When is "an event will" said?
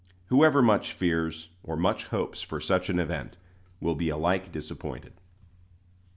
2.89-3.93